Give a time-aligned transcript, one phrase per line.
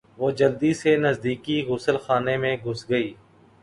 [0.17, 3.13] وہ جلدی سے نزدیکی غسل خانے میں گھس گئی۔